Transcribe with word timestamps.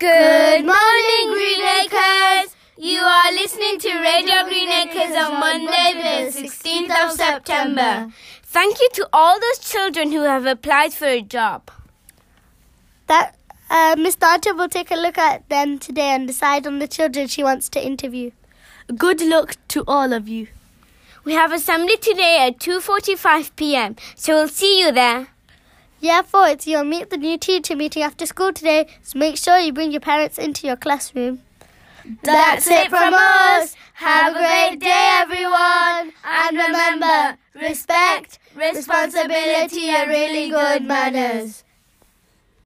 Good 0.00 0.64
morning, 0.64 1.26
Greenacres! 1.28 2.56
You 2.78 3.00
are 3.00 3.32
listening 3.32 3.78
to 3.80 4.00
Radio 4.00 4.44
Greenacres 4.48 5.14
on 5.14 5.38
Monday, 5.38 5.92
the 5.92 6.40
16th 6.40 7.04
of 7.04 7.12
September. 7.12 8.10
Thank 8.44 8.80
you 8.80 8.88
to 8.94 9.06
all 9.12 9.38
those 9.38 9.58
children 9.58 10.10
who 10.10 10.22
have 10.22 10.46
applied 10.46 10.94
for 10.94 11.04
a 11.04 11.20
job. 11.20 11.70
That 13.08 13.36
uh, 13.68 13.94
Miss 13.98 14.14
Dodger 14.14 14.54
will 14.54 14.70
take 14.70 14.90
a 14.90 14.96
look 14.96 15.18
at 15.18 15.46
them 15.50 15.78
today 15.78 16.14
and 16.14 16.26
decide 16.26 16.66
on 16.66 16.78
the 16.78 16.88
children 16.88 17.26
she 17.26 17.44
wants 17.44 17.68
to 17.68 17.86
interview. 17.86 18.30
Good 18.96 19.20
luck 19.20 19.56
to 19.68 19.84
all 19.86 20.14
of 20.14 20.30
you. 20.30 20.46
We 21.24 21.34
have 21.34 21.52
assembly 21.52 21.98
today 21.98 22.38
at 22.46 22.58
2:45 22.58 23.54
p.m. 23.54 23.96
So 24.14 24.36
we'll 24.36 24.48
see 24.48 24.80
you 24.80 24.92
there. 24.92 25.28
Yeah, 26.00 26.22
it's 26.32 26.66
you'll 26.66 26.84
meet 26.84 27.10
the 27.10 27.18
new 27.18 27.36
teacher 27.36 27.76
meeting 27.76 28.02
after 28.02 28.24
school 28.24 28.52
today, 28.54 28.86
so 29.02 29.18
make 29.18 29.36
sure 29.36 29.58
you 29.58 29.72
bring 29.72 29.92
your 29.92 30.00
parents 30.00 30.38
into 30.38 30.66
your 30.66 30.76
classroom. 30.76 31.42
That's 32.22 32.66
it 32.66 32.88
from 32.88 33.12
us. 33.14 33.76
Have 33.94 34.34
a 34.34 34.38
great 34.38 34.80
day, 34.80 35.18
everyone. 35.20 36.12
And 36.24 36.56
remember, 36.56 37.36
respect, 37.54 38.38
responsibility, 38.54 39.90
and 39.90 40.08
really 40.08 40.48
good 40.48 40.82
manners. 40.84 41.64